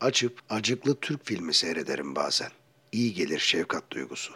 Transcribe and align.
Açıp 0.00 0.42
acıklı 0.50 0.96
Türk 1.00 1.26
filmi 1.26 1.54
seyrederim 1.54 2.14
bazen. 2.14 2.50
İyi 2.92 3.14
gelir 3.14 3.38
şefkat 3.38 3.90
duygusu. 3.90 4.32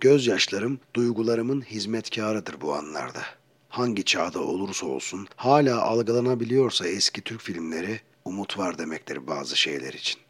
Gözyaşlarım 0.00 0.80
duygularımın 0.94 1.60
hizmetkarıdır 1.60 2.60
bu 2.60 2.74
anlarda. 2.74 3.22
Hangi 3.68 4.04
çağda 4.04 4.40
olursa 4.40 4.86
olsun 4.86 5.28
hala 5.36 5.82
algılanabiliyorsa 5.82 6.88
eski 6.88 7.20
Türk 7.20 7.40
filmleri 7.40 8.00
umut 8.24 8.58
var 8.58 8.78
demektir 8.78 9.26
bazı 9.26 9.56
şeyler 9.56 9.92
için. 9.92 10.20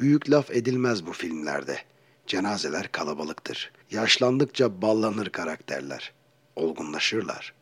Büyük 0.00 0.30
laf 0.30 0.50
edilmez 0.50 1.06
bu 1.06 1.12
filmlerde. 1.12 1.78
Cenazeler 2.26 2.92
kalabalıktır. 2.92 3.72
Yaşlandıkça 3.90 4.82
ballanır 4.82 5.28
karakterler. 5.30 6.12
Olgunlaşırlar. 6.56 7.54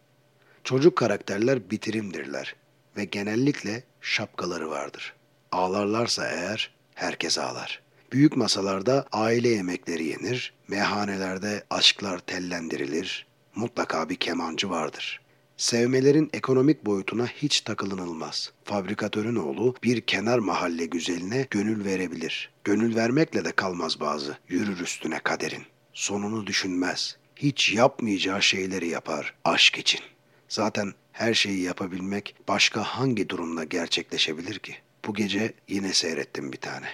Çocuk 0.64 0.96
karakterler 0.96 1.70
bitirimdirler 1.70 2.56
ve 2.96 3.04
genellikle 3.04 3.84
şapkaları 4.00 4.70
vardır. 4.70 5.14
Ağlarlarsa 5.52 6.28
eğer 6.28 6.70
herkes 6.94 7.38
ağlar. 7.38 7.82
Büyük 8.12 8.36
masalarda 8.36 9.06
aile 9.12 9.48
yemekleri 9.48 10.04
yenir, 10.04 10.52
meyhanelerde 10.68 11.64
aşklar 11.70 12.18
tellendirilir, 12.18 13.26
mutlaka 13.54 14.08
bir 14.08 14.16
kemancı 14.16 14.70
vardır. 14.70 15.20
Sevmelerin 15.56 16.30
ekonomik 16.32 16.86
boyutuna 16.86 17.26
hiç 17.26 17.60
takılınılmaz. 17.60 18.52
Fabrikatörün 18.64 19.36
oğlu 19.36 19.74
bir 19.84 20.00
kenar 20.00 20.38
mahalle 20.38 20.86
güzeline 20.86 21.46
gönül 21.50 21.84
verebilir. 21.84 22.50
Gönül 22.64 22.96
vermekle 22.96 23.44
de 23.44 23.52
kalmaz 23.52 24.00
bazı. 24.00 24.38
Yürür 24.48 24.80
üstüne 24.80 25.18
kaderin. 25.18 25.62
Sonunu 25.92 26.46
düşünmez. 26.46 27.16
Hiç 27.36 27.72
yapmayacağı 27.72 28.42
şeyleri 28.42 28.88
yapar 28.88 29.34
aşk 29.44 29.78
için. 29.78 30.00
Zaten 30.48 30.92
her 31.12 31.34
şeyi 31.34 31.62
yapabilmek 31.62 32.34
başka 32.48 32.82
hangi 32.82 33.28
durumda 33.28 33.64
gerçekleşebilir 33.64 34.58
ki? 34.58 34.76
Bu 35.06 35.14
gece 35.14 35.52
yine 35.68 35.92
seyrettim 35.92 36.52
bir 36.52 36.58
tane. 36.58 36.86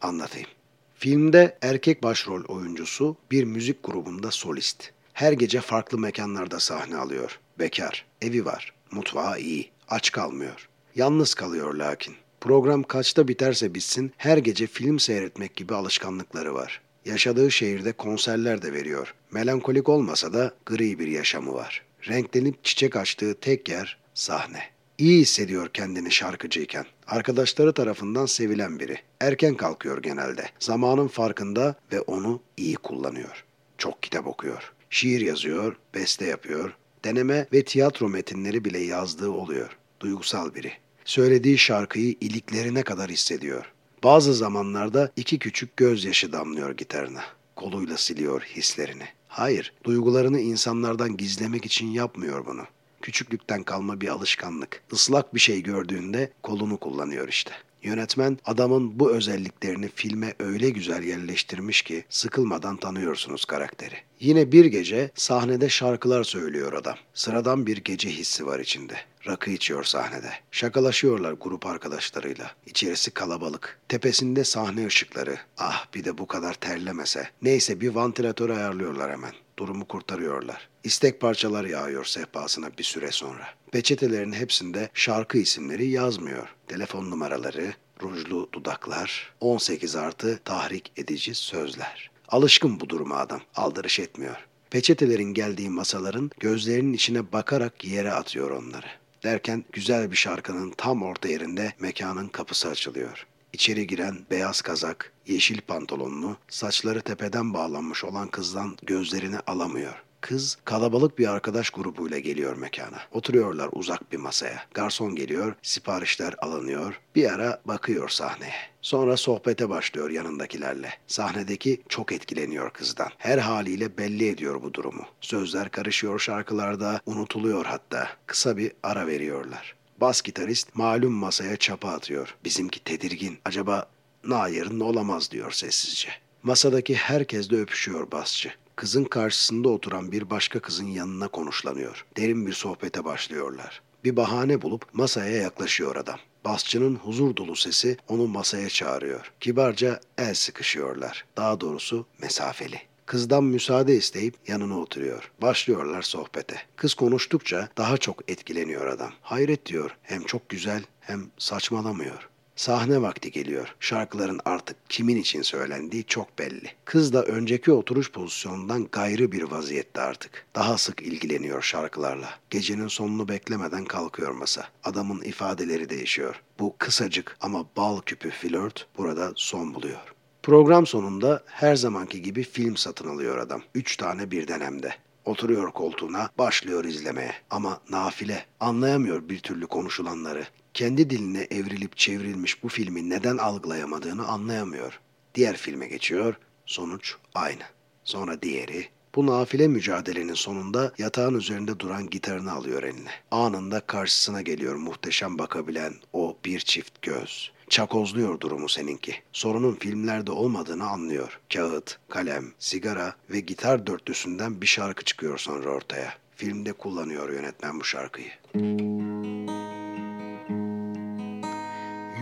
Anlatayım. 0.00 0.48
Filmde 0.94 1.58
erkek 1.62 2.02
başrol 2.02 2.44
oyuncusu 2.44 3.16
bir 3.30 3.44
müzik 3.44 3.84
grubunda 3.84 4.30
solist. 4.30 4.90
Her 5.12 5.32
gece 5.32 5.60
farklı 5.60 5.98
mekanlarda 5.98 6.60
sahne 6.60 6.96
alıyor. 6.96 7.40
Bekar, 7.58 8.04
evi 8.22 8.44
var, 8.44 8.74
mutfağı 8.90 9.40
iyi, 9.40 9.70
aç 9.88 10.12
kalmıyor. 10.12 10.68
Yalnız 10.94 11.34
kalıyor 11.34 11.74
lakin. 11.74 12.14
Program 12.40 12.82
kaçta 12.82 13.28
biterse 13.28 13.74
bitsin 13.74 14.12
her 14.16 14.38
gece 14.38 14.66
film 14.66 14.98
seyretmek 14.98 15.56
gibi 15.56 15.74
alışkanlıkları 15.74 16.54
var. 16.54 16.80
Yaşadığı 17.04 17.50
şehirde 17.50 17.92
konserler 17.92 18.62
de 18.62 18.72
veriyor. 18.72 19.14
Melankolik 19.30 19.88
olmasa 19.88 20.32
da 20.32 20.54
gri 20.66 20.98
bir 20.98 21.08
yaşamı 21.08 21.54
var. 21.54 21.82
Renklenip 22.08 22.64
çiçek 22.64 22.96
açtığı 22.96 23.34
tek 23.40 23.68
yer 23.68 23.98
sahne. 24.14 24.62
İyi 24.98 25.20
hissediyor 25.20 25.68
kendini 25.68 26.10
şarkıcıyken. 26.10 26.86
Arkadaşları 27.06 27.72
tarafından 27.72 28.26
sevilen 28.26 28.80
biri. 28.80 28.98
Erken 29.20 29.54
kalkıyor 29.54 30.02
genelde. 30.02 30.44
Zamanın 30.58 31.08
farkında 31.08 31.74
ve 31.92 32.00
onu 32.00 32.40
iyi 32.56 32.74
kullanıyor. 32.74 33.44
Çok 33.78 34.02
kitap 34.02 34.26
okuyor. 34.26 34.72
Şiir 34.90 35.20
yazıyor, 35.20 35.76
beste 35.94 36.24
yapıyor. 36.24 36.72
Deneme 37.04 37.46
ve 37.52 37.64
tiyatro 37.64 38.08
metinleri 38.08 38.64
bile 38.64 38.78
yazdığı 38.78 39.30
oluyor. 39.30 39.76
Duygusal 40.00 40.54
biri. 40.54 40.72
Söylediği 41.04 41.58
şarkıyı 41.58 42.14
iliklerine 42.20 42.82
kadar 42.82 43.10
hissediyor. 43.10 43.72
Bazı 44.04 44.34
zamanlarda 44.34 45.12
iki 45.16 45.38
küçük 45.38 45.76
gözyaşı 45.76 46.32
damlıyor 46.32 46.76
gitarına. 46.76 47.22
Koluyla 47.56 47.96
siliyor 47.96 48.42
hislerini. 48.42 49.04
Hayır, 49.28 49.72
duygularını 49.84 50.40
insanlardan 50.40 51.16
gizlemek 51.16 51.66
için 51.66 51.86
yapmıyor 51.86 52.46
bunu. 52.46 52.62
Küçüklükten 53.02 53.62
kalma 53.62 54.00
bir 54.00 54.08
alışkanlık. 54.08 54.82
Islak 54.92 55.34
bir 55.34 55.40
şey 55.40 55.62
gördüğünde 55.62 56.32
kolunu 56.42 56.76
kullanıyor 56.76 57.28
işte. 57.28 57.52
Yönetmen 57.82 58.38
adamın 58.44 59.00
bu 59.00 59.12
özelliklerini 59.12 59.88
filme 59.94 60.34
öyle 60.38 60.70
güzel 60.70 61.02
yerleştirmiş 61.02 61.82
ki 61.82 62.04
sıkılmadan 62.08 62.76
tanıyorsunuz 62.76 63.44
karakteri. 63.44 63.94
Yine 64.20 64.52
bir 64.52 64.64
gece 64.64 65.10
sahnede 65.14 65.68
şarkılar 65.68 66.24
söylüyor 66.24 66.72
adam. 66.72 66.96
Sıradan 67.14 67.66
bir 67.66 67.76
gece 67.76 68.10
hissi 68.10 68.46
var 68.46 68.58
içinde. 68.58 68.94
Rakı 69.26 69.50
içiyor 69.50 69.84
sahnede. 69.84 70.30
Şakalaşıyorlar 70.50 71.32
grup 71.32 71.66
arkadaşlarıyla. 71.66 72.50
İçerisi 72.66 73.10
kalabalık. 73.10 73.80
Tepesinde 73.88 74.44
sahne 74.44 74.86
ışıkları. 74.86 75.38
Ah 75.58 75.86
bir 75.94 76.04
de 76.04 76.18
bu 76.18 76.26
kadar 76.26 76.54
terlemese. 76.54 77.28
Neyse 77.42 77.80
bir 77.80 77.88
vantilatör 77.88 78.50
ayarlıyorlar 78.50 79.12
hemen. 79.12 79.32
Durumu 79.58 79.84
kurtarıyorlar. 79.88 80.68
İstek 80.84 81.20
parçaları 81.20 81.68
yağıyor 81.68 82.04
sehpasına 82.04 82.78
bir 82.78 82.84
süre 82.84 83.10
sonra. 83.10 83.48
Peçetelerin 83.72 84.32
hepsinde 84.32 84.90
şarkı 84.94 85.38
isimleri 85.38 85.88
yazmıyor. 85.88 86.48
Telefon 86.68 87.10
numaraları, 87.10 87.74
rujlu 88.02 88.48
dudaklar, 88.52 89.32
18 89.40 89.96
artı 89.96 90.40
tahrik 90.44 90.92
edici 90.96 91.34
sözler. 91.34 92.10
Alışkın 92.28 92.80
bu 92.80 92.88
duruma 92.88 93.16
adam. 93.16 93.40
Aldırış 93.54 94.00
etmiyor. 94.00 94.36
Peçetelerin 94.70 95.34
geldiği 95.34 95.70
masaların 95.70 96.30
gözlerinin 96.40 96.92
içine 96.92 97.32
bakarak 97.32 97.84
yere 97.84 98.12
atıyor 98.12 98.50
onları. 98.50 98.86
Derken 99.22 99.64
güzel 99.72 100.10
bir 100.10 100.16
şarkının 100.16 100.70
tam 100.70 101.02
orta 101.02 101.28
yerinde 101.28 101.72
mekanın 101.80 102.28
kapısı 102.28 102.68
açılıyor. 102.68 103.26
İçeri 103.52 103.86
giren 103.86 104.16
beyaz 104.30 104.62
kazak, 104.62 105.12
yeşil 105.26 105.60
pantolonlu, 105.60 106.36
saçları 106.48 107.00
tepeden 107.00 107.54
bağlanmış 107.54 108.04
olan 108.04 108.28
kızdan 108.28 108.76
gözlerini 108.82 109.38
alamıyor. 109.46 110.06
Kız 110.20 110.58
kalabalık 110.64 111.18
bir 111.18 111.26
arkadaş 111.26 111.70
grubuyla 111.70 112.18
geliyor 112.18 112.56
mekana. 112.56 112.98
Oturuyorlar 113.12 113.68
uzak 113.72 114.12
bir 114.12 114.16
masaya. 114.16 114.62
Garson 114.74 115.14
geliyor, 115.14 115.54
siparişler 115.62 116.34
alınıyor. 116.38 117.00
Bir 117.14 117.32
ara 117.32 117.60
bakıyor 117.64 118.08
sahneye. 118.08 118.54
Sonra 118.82 119.16
sohbete 119.16 119.68
başlıyor 119.68 120.10
yanındakilerle. 120.10 120.90
Sahnedeki 121.06 121.82
çok 121.88 122.12
etkileniyor 122.12 122.70
kızdan. 122.70 123.08
Her 123.18 123.38
haliyle 123.38 123.98
belli 123.98 124.28
ediyor 124.28 124.62
bu 124.62 124.74
durumu. 124.74 125.06
Sözler 125.20 125.68
karışıyor 125.68 126.18
şarkılarda, 126.18 127.00
unutuluyor 127.06 127.64
hatta. 127.64 128.08
Kısa 128.26 128.56
bir 128.56 128.72
ara 128.82 129.06
veriyorlar. 129.06 129.75
Bas 130.00 130.22
gitarist 130.22 130.76
malum 130.76 131.12
masaya 131.12 131.56
çapa 131.56 131.88
atıyor. 131.88 132.34
Bizimki 132.44 132.84
tedirgin. 132.84 133.38
Acaba 133.44 133.88
Nair'in 134.24 134.80
olamaz 134.80 135.30
diyor 135.30 135.50
sessizce. 135.50 136.08
Masadaki 136.42 136.94
herkes 136.94 137.50
de 137.50 137.56
öpüşüyor 137.56 138.10
basçı. 138.10 138.52
Kızın 138.76 139.04
karşısında 139.04 139.68
oturan 139.68 140.12
bir 140.12 140.30
başka 140.30 140.60
kızın 140.60 140.86
yanına 140.86 141.28
konuşlanıyor. 141.28 142.04
Derin 142.16 142.46
bir 142.46 142.52
sohbete 142.52 143.04
başlıyorlar. 143.04 143.82
Bir 144.04 144.16
bahane 144.16 144.62
bulup 144.62 144.94
masaya 144.94 145.36
yaklaşıyor 145.36 145.96
adam. 145.96 146.18
Basçının 146.44 146.96
huzur 146.96 147.36
dolu 147.36 147.56
sesi 147.56 147.96
onu 148.08 148.26
masaya 148.26 148.68
çağırıyor. 148.68 149.32
Kibarca 149.40 150.00
el 150.18 150.34
sıkışıyorlar. 150.34 151.24
Daha 151.36 151.60
doğrusu 151.60 152.06
mesafeli. 152.18 152.80
Kızdan 153.06 153.44
müsaade 153.44 153.96
isteyip 153.96 154.34
yanına 154.48 154.78
oturuyor. 154.78 155.30
Başlıyorlar 155.42 156.02
sohbete. 156.02 156.56
Kız 156.76 156.94
konuştukça 156.94 157.68
daha 157.78 157.96
çok 157.96 158.30
etkileniyor 158.30 158.86
adam. 158.86 159.12
Hayret 159.20 159.66
diyor. 159.66 159.96
Hem 160.02 160.22
çok 160.22 160.48
güzel 160.48 160.82
hem 161.00 161.22
saçmalamıyor. 161.38 162.28
Sahne 162.56 163.02
vakti 163.02 163.30
geliyor. 163.30 163.74
Şarkıların 163.80 164.40
artık 164.44 164.76
kimin 164.88 165.16
için 165.16 165.42
söylendiği 165.42 166.04
çok 166.04 166.38
belli. 166.38 166.70
Kız 166.84 167.12
da 167.12 167.22
önceki 167.22 167.72
oturuş 167.72 168.12
pozisyonundan 168.12 168.88
gayrı 168.92 169.32
bir 169.32 169.42
vaziyette 169.42 170.00
artık. 170.00 170.46
Daha 170.54 170.78
sık 170.78 171.02
ilgileniyor 171.02 171.62
şarkılarla. 171.62 172.30
Gecenin 172.50 172.88
sonunu 172.88 173.28
beklemeden 173.28 173.84
kalkıyor 173.84 174.30
masa. 174.30 174.68
Adamın 174.84 175.22
ifadeleri 175.22 175.90
değişiyor. 175.90 176.42
Bu 176.58 176.74
kısacık 176.78 177.36
ama 177.40 177.66
bal 177.76 178.00
küpü 178.00 178.30
flört 178.30 178.86
burada 178.98 179.32
son 179.36 179.74
buluyor. 179.74 180.15
Program 180.46 180.86
sonunda 180.86 181.42
her 181.46 181.76
zamanki 181.76 182.22
gibi 182.22 182.42
film 182.42 182.76
satın 182.76 183.08
alıyor 183.08 183.38
adam. 183.38 183.62
Üç 183.74 183.96
tane 183.96 184.30
birden 184.30 184.60
hem 184.60 184.82
de. 184.82 184.94
Oturuyor 185.24 185.72
koltuğuna, 185.72 186.30
başlıyor 186.38 186.84
izlemeye. 186.84 187.34
Ama 187.50 187.80
nafile, 187.90 188.46
anlayamıyor 188.60 189.28
bir 189.28 189.38
türlü 189.38 189.66
konuşulanları. 189.66 190.46
Kendi 190.74 191.10
diline 191.10 191.46
evrilip 191.50 191.96
çevrilmiş 191.96 192.62
bu 192.62 192.68
filmi 192.68 193.10
neden 193.10 193.36
algılayamadığını 193.36 194.26
anlayamıyor. 194.26 195.00
Diğer 195.34 195.56
filme 195.56 195.86
geçiyor, 195.86 196.34
sonuç 196.66 197.14
aynı. 197.34 197.62
Sonra 198.04 198.42
diğeri, 198.42 198.88
bu 199.14 199.26
nafile 199.26 199.68
mücadelenin 199.68 200.34
sonunda 200.34 200.92
yatağın 200.98 201.34
üzerinde 201.34 201.80
duran 201.80 202.10
gitarını 202.10 202.52
alıyor 202.52 202.82
eline. 202.82 203.10
Anında 203.30 203.80
karşısına 203.80 204.42
geliyor 204.42 204.74
muhteşem 204.74 205.38
bakabilen 205.38 205.94
o 206.12 206.36
bir 206.44 206.60
çift 206.60 207.02
göz. 207.02 207.55
Çakozluyor 207.68 208.40
durumu 208.40 208.68
seninki. 208.68 209.14
Sorunun 209.32 209.74
filmlerde 209.74 210.32
olmadığını 210.32 210.86
anlıyor. 210.86 211.40
Kağıt, 211.54 211.98
kalem, 212.08 212.44
sigara 212.58 213.14
ve 213.30 213.40
gitar 213.40 213.86
dörtlüsünden 213.86 214.60
bir 214.60 214.66
şarkı 214.66 215.04
çıkıyor 215.04 215.38
sonra 215.38 215.70
ortaya. 215.70 216.14
Filmde 216.36 216.72
kullanıyor 216.72 217.32
yönetmen 217.32 217.80
bu 217.80 217.84
şarkıyı. 217.84 218.30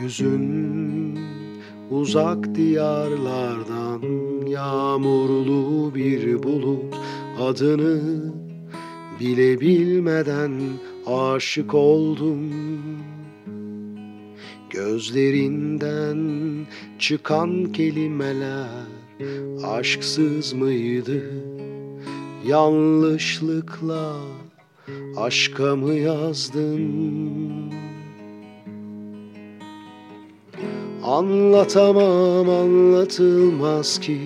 Yüzün 0.03 1.19
uzak 1.91 2.55
diyarlardan 2.55 4.03
yağmurlu 4.47 5.95
bir 5.95 6.43
bulut 6.43 6.95
adını 7.41 8.23
bile 9.21 9.61
bilmeden 9.61 10.61
aşık 11.07 11.75
oldum 11.75 12.53
Gözlerinden 14.75 16.21
çıkan 16.99 17.73
kelimeler 17.73 18.69
aşksız 19.65 20.53
mıydı? 20.53 21.23
Yanlışlıkla 22.47 24.17
aşka 25.17 25.77
mı 25.77 25.95
yazdın? 25.95 26.93
Anlatamam 31.03 32.51
anlatılmaz 32.51 34.01
ki 34.01 34.19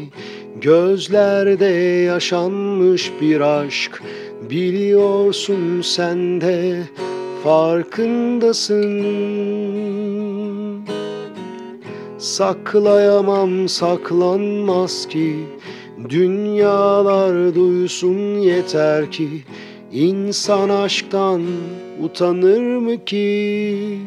Gözlerde 0.60 1.64
yaşanmış 2.06 3.12
bir 3.20 3.40
aşk 3.40 4.02
Biliyorsun 4.50 5.80
sen 5.82 6.40
de 6.40 6.82
farkındasın 7.44 9.08
Saklayamam 12.18 13.68
saklanmaz 13.68 15.08
ki 15.08 15.46
Dünyalar 16.08 17.54
duysun 17.54 18.38
yeter 18.38 19.12
ki 19.12 19.44
İnsan 19.92 20.68
aşktan 20.68 21.46
utanır 22.02 22.76
mı 22.76 23.04
ki? 23.04 24.00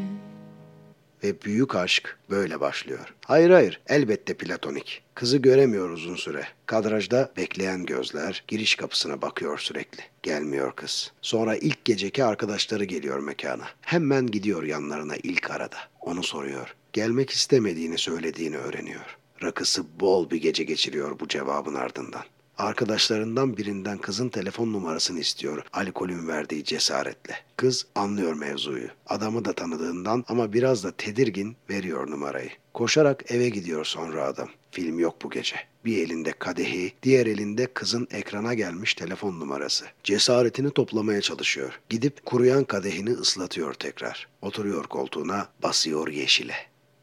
Ve 1.23 1.41
büyük 1.41 1.75
aşk 1.75 2.17
böyle 2.29 2.59
başlıyor. 2.59 3.13
Hayır 3.25 3.49
hayır 3.49 3.81
elbette 3.87 4.33
platonik. 4.33 5.03
Kızı 5.15 5.37
göremiyor 5.37 5.89
uzun 5.89 6.15
süre. 6.15 6.47
Kadrajda 6.65 7.31
bekleyen 7.37 7.85
gözler 7.85 8.43
giriş 8.47 8.75
kapısına 8.75 9.21
bakıyor 9.21 9.57
sürekli. 9.57 10.03
Gelmiyor 10.23 10.75
kız. 10.75 11.11
Sonra 11.21 11.55
ilk 11.55 11.85
geceki 11.85 12.23
arkadaşları 12.23 12.83
geliyor 12.83 13.19
mekana. 13.19 13.65
Hemen 13.81 14.27
gidiyor 14.27 14.63
yanlarına 14.63 15.15
ilk 15.23 15.51
arada. 15.51 15.77
Onu 16.01 16.23
soruyor. 16.23 16.75
Gelmek 16.93 17.29
istemediğini 17.29 17.97
söylediğini 17.97 18.57
öğreniyor. 18.57 19.17
Rakısı 19.43 19.99
bol 19.99 20.29
bir 20.29 20.41
gece 20.41 20.63
geçiriyor 20.63 21.19
bu 21.19 21.27
cevabın 21.27 21.73
ardından. 21.73 22.23
Arkadaşlarından 22.57 23.57
birinden 23.57 23.97
kızın 23.97 24.29
telefon 24.29 24.73
numarasını 24.73 25.19
istiyor 25.19 25.65
alkolün 25.73 26.27
verdiği 26.27 26.63
cesaretle. 26.63 27.35
Kız 27.57 27.85
anlıyor 27.95 28.33
mevzuyu. 28.33 28.87
Adamı 29.07 29.45
da 29.45 29.53
tanıdığından 29.53 30.25
ama 30.27 30.53
biraz 30.53 30.83
da 30.83 30.91
tedirgin 30.91 31.55
veriyor 31.69 32.11
numarayı. 32.11 32.49
Koşarak 32.73 33.31
eve 33.31 33.49
gidiyor 33.49 33.85
sonra 33.85 34.23
adam. 34.23 34.49
Film 34.71 34.99
yok 34.99 35.21
bu 35.23 35.29
gece. 35.29 35.55
Bir 35.85 35.97
elinde 35.97 36.31
kadehi, 36.31 36.93
diğer 37.03 37.25
elinde 37.25 37.67
kızın 37.67 38.07
ekrana 38.11 38.53
gelmiş 38.53 38.93
telefon 38.93 39.39
numarası. 39.39 39.85
Cesaretini 40.03 40.71
toplamaya 40.71 41.21
çalışıyor. 41.21 41.79
Gidip 41.89 42.25
kuruyan 42.25 42.63
kadehini 42.63 43.11
ıslatıyor 43.11 43.73
tekrar. 43.73 44.27
Oturuyor 44.41 44.83
koltuğuna, 44.83 45.49
basıyor 45.63 46.07
yeşile. 46.07 46.55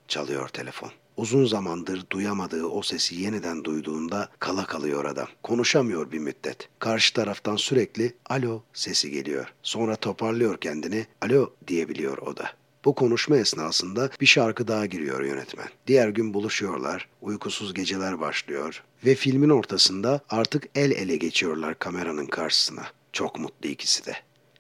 Çalıyor 0.09 0.49
telefon. 0.49 0.91
Uzun 1.17 1.47
zamandır 1.47 2.07
duyamadığı 2.11 2.67
o 2.67 2.83
sesi 2.83 3.15
yeniden 3.15 3.65
duyduğunda 3.65 4.29
kala 4.39 4.67
kalıyor 4.67 5.05
adam. 5.05 5.29
Konuşamıyor 5.43 6.13
bir 6.13 6.19
müddet. 6.19 6.69
Karşı 6.79 7.15
taraftan 7.15 7.57
sürekli 7.57 8.15
alo 8.27 8.63
sesi 8.73 9.11
geliyor. 9.11 9.55
Sonra 9.63 9.97
toparlıyor 9.97 10.59
kendini 10.61 11.07
alo 11.23 11.53
diyebiliyor 11.67 12.19
o 12.19 12.37
da. 12.37 12.58
Bu 12.85 12.95
konuşma 12.95 13.37
esnasında 13.37 14.11
bir 14.21 14.27
şarkı 14.27 14.69
daha 14.69 14.87
giriyor 14.87 15.25
yönetmen. 15.25 15.69
Diğer 15.87 16.09
gün 16.09 16.35
buluşuyorlar, 16.35 17.09
uykusuz 17.21 17.75
geceler 17.75 18.21
başlıyor 18.21 18.85
ve 19.05 19.15
filmin 19.15 19.49
ortasında 19.49 20.21
artık 20.29 20.65
el 20.75 20.91
ele 20.91 21.17
geçiyorlar 21.17 21.79
kameranın 21.79 22.27
karşısına. 22.27 22.87
Çok 23.13 23.39
mutlu 23.39 23.69
ikisi 23.69 24.07
de. 24.07 24.17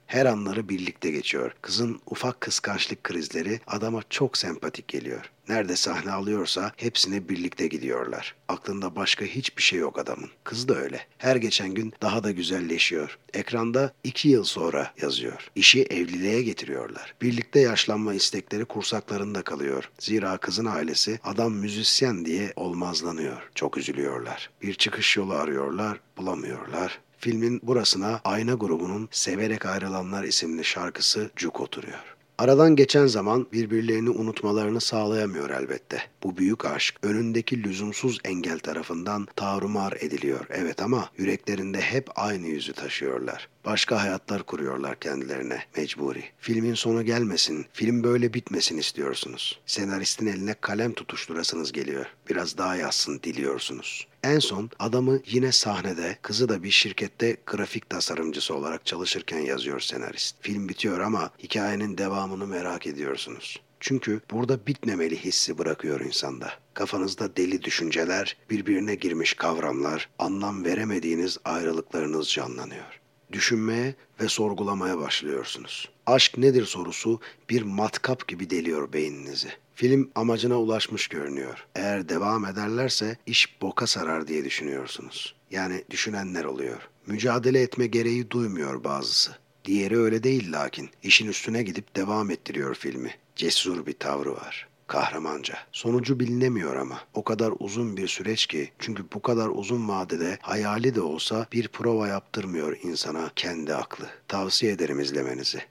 Her 0.09 0.27
anları 0.27 0.69
birlikte 0.69 1.11
geçiyor. 1.11 1.53
Kızın 1.63 2.01
ufak 2.07 2.41
kıskançlık 2.41 3.05
krizleri 3.05 3.61
adama 3.67 4.03
çok 4.11 4.39
sempatik 4.39 4.89
geliyor. 4.89 5.31
Nerede 5.49 5.77
sahne 5.77 6.13
alıyorsa 6.13 6.73
hepsine 6.77 7.29
birlikte 7.29 7.67
gidiyorlar. 7.67 8.35
Aklında 8.49 8.97
başka 8.97 9.25
hiçbir 9.25 9.63
şey 9.63 9.79
yok 9.79 9.99
adamın. 9.99 10.31
Kız 10.45 10.69
da 10.69 10.75
öyle. 10.75 11.01
Her 11.19 11.37
geçen 11.37 11.75
gün 11.75 11.93
daha 12.03 12.25
da 12.25 12.31
güzelleşiyor. 12.31 13.19
Ekranda 13.35 13.93
iki 14.05 14.29
yıl 14.29 14.45
sonra 14.45 14.93
yazıyor. 15.03 15.51
İşi 15.55 15.83
evliliğe 15.83 16.43
getiriyorlar. 16.43 17.15
Birlikte 17.23 17.61
yaşlanma 17.61 18.15
istekleri 18.15 18.65
kursaklarında 18.65 19.43
kalıyor. 19.43 19.91
Zira 19.99 20.37
kızın 20.37 20.67
ailesi 20.67 21.21
adam 21.25 21.53
müzisyen 21.53 22.25
diye 22.25 22.53
olmazlanıyor. 22.57 23.51
Çok 23.55 23.79
üzülüyorlar. 23.79 24.51
Bir 24.63 24.75
çıkış 24.75 25.17
yolu 25.17 25.35
arıyorlar, 25.35 26.01
bulamıyorlar. 26.17 27.01
Filmin 27.19 27.61
burasına 27.63 28.21
Ayna 28.25 28.55
grubunun 28.55 29.09
Severek 29.11 29.67
Ayrılanlar 29.67 30.25
isimli 30.25 30.65
şarkısı 30.65 31.31
cuk 31.37 31.61
oturuyor. 31.61 32.17
Aradan 32.39 32.77
geçen 32.77 33.07
zaman 33.07 33.47
birbirlerini 33.53 34.11
unutmalarını 34.11 34.81
sağlayamıyor 34.81 35.51
elbette. 35.51 36.03
Bu 36.23 36.37
büyük 36.37 36.65
aşk 36.65 36.95
önündeki 37.03 37.63
lüzumsuz 37.63 38.19
engel 38.25 38.59
tarafından 38.59 39.27
tarumar 39.37 39.93
ediliyor. 40.01 40.47
Evet 40.51 40.83
ama 40.83 41.11
yüreklerinde 41.17 41.81
hep 41.81 42.09
aynı 42.17 42.47
yüzü 42.47 42.73
taşıyorlar. 42.73 43.49
Başka 43.69 44.03
hayatlar 44.03 44.43
kuruyorlar 44.43 45.01
kendilerine 45.01 45.63
mecburi. 45.77 46.25
Filmin 46.39 46.75
sonu 46.75 47.05
gelmesin, 47.05 47.67
film 47.73 48.05
böyle 48.05 48.35
bitmesin 48.35 48.79
istiyorsunuz. 48.79 49.61
Senaristin 49.67 50.27
eline 50.27 50.55
kalem 50.61 50.93
tutuşturasınız 50.93 51.73
geliyor. 51.73 52.07
Biraz 52.31 52.59
daha 52.59 52.77
yazsın 52.77 53.21
diliyorsunuz. 53.23 54.07
En 54.23 54.39
son 54.39 54.71
adamı 54.79 55.21
yine 55.27 55.53
sahnede, 55.53 56.19
kızı 56.23 56.49
da 56.49 56.63
bir 56.63 56.71
şirkette 56.71 57.37
grafik 57.47 57.91
tasarımcısı 57.91 58.55
olarak 58.55 58.87
çalışırken 58.87 59.41
yazıyor 59.41 59.81
senarist. 59.81 60.37
Film 60.41 60.69
bitiyor 60.69 61.01
ama 61.01 61.31
hikayenin 61.43 61.99
devamını 61.99 62.47
merak 62.47 62.87
ediyorsunuz. 62.87 63.61
Çünkü 63.81 64.21
burada 64.31 64.67
bitmemeli 64.67 65.25
hissi 65.25 65.59
bırakıyor 65.59 66.01
insanda. 66.01 66.53
Kafanızda 66.75 67.37
deli 67.37 67.63
düşünceler, 67.63 68.37
birbirine 68.51 68.95
girmiş 68.95 69.35
kavramlar, 69.35 70.09
anlam 70.19 70.65
veremediğiniz 70.65 71.39
ayrılıklarınız 71.45 72.29
canlanıyor. 72.29 73.01
Düşünmeye 73.33 73.95
ve 74.21 74.29
sorgulamaya 74.29 74.99
başlıyorsunuz. 74.99 75.89
Aşk 76.07 76.39
nedir 76.39 76.65
sorusu 76.65 77.21
bir 77.51 77.63
matkap 77.63 78.29
gibi 78.29 78.51
deliyor 78.51 78.93
beyninizi. 78.93 79.49
Film 79.75 80.11
amacına 80.15 80.61
ulaşmış 80.61 81.09
görünüyor. 81.09 81.67
Eğer 81.75 82.09
devam 82.09 82.45
ederlerse 82.45 83.17
iş 83.27 83.63
boka 83.63 83.87
sarar 83.87 84.29
diye 84.29 84.45
düşünüyorsunuz. 84.45 85.35
Yani 85.51 85.85
düşünenler 85.91 86.45
oluyor. 86.45 86.89
Mücadele 87.07 87.63
etme 87.63 87.87
gereği 87.87 88.31
duymuyor 88.31 88.85
bazısı. 88.85 89.37
Diğeri 89.65 89.99
öyle 89.99 90.23
değil 90.23 90.53
lakin 90.53 90.91
işin 91.03 91.27
üstüne 91.29 91.63
gidip 91.63 91.97
devam 91.97 92.31
ettiriyor 92.31 92.75
filmi. 92.75 93.15
Cesur 93.37 93.87
bir 93.87 93.93
tavrı 93.93 94.33
var 94.33 94.68
kahramanca. 94.89 95.59
Sonucu 95.73 96.21
bilinemiyor 96.21 96.77
ama. 96.77 97.01
O 97.15 97.25
kadar 97.25 97.53
uzun 97.59 97.97
bir 97.97 98.09
süreç 98.09 98.47
ki 98.47 98.73
çünkü 98.79 99.05
bu 99.15 99.23
kadar 99.23 99.49
uzun 99.49 99.89
vadede 99.89 100.39
hayali 100.43 100.95
de 100.95 101.01
olsa 101.01 101.47
bir 101.53 101.69
prova 101.69 102.09
yaptırmıyor 102.09 102.77
insana 102.83 103.31
kendi 103.37 103.75
aklı. 103.75 104.07
Tavsiye 104.29 104.73
ederim 104.73 105.01
izlemenizi. 105.01 105.63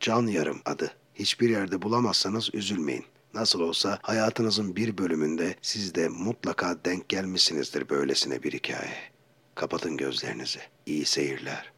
Can 0.00 0.26
Yarım 0.26 0.60
adı. 0.64 0.92
Hiçbir 1.14 1.50
yerde 1.50 1.82
bulamazsanız 1.82 2.54
üzülmeyin. 2.54 3.04
Nasıl 3.34 3.60
olsa 3.60 3.98
hayatınızın 4.02 4.76
bir 4.76 4.98
bölümünde 4.98 5.56
siz 5.62 5.94
de 5.94 6.08
mutlaka 6.08 6.84
denk 6.84 7.08
gelmişsinizdir 7.08 7.88
böylesine 7.88 8.42
bir 8.42 8.52
hikaye. 8.52 8.94
Kapatın 9.54 9.96
gözlerinizi. 9.96 10.60
İyi 10.86 11.04
seyirler. 11.04 11.72